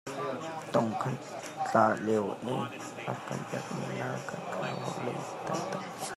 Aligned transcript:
Thong 0.71 0.91
ka 1.01 1.09
tla 1.67 1.83
lio 2.05 2.23
i 2.51 2.53
a 3.11 3.13
ka 3.25 3.35
bawmmi 3.47 3.57
hna 3.87 4.07
kha 4.27 4.37
ka 4.53 4.67
hawile 4.81 5.11
taktak 5.47 5.83
an 5.85 5.93
si. 6.01 6.09